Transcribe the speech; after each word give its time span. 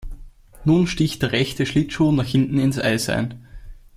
Nun 0.65 0.87
sticht 0.87 1.21
der 1.21 1.31
rechte 1.31 1.67
Schlittschuh 1.67 2.11
nach 2.11 2.25
hinten 2.25 2.57
ins 2.57 2.79
Eis 2.79 3.07
ein. 3.07 3.45